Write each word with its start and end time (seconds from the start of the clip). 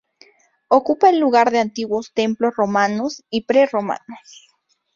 Ocupa 0.67 1.11
el 1.11 1.19
lugar 1.19 1.51
de 1.51 1.59
antiguos 1.59 2.11
templos 2.11 2.55
romanos 2.55 3.23
y 3.29 3.41
pre-romanos. 3.41 4.47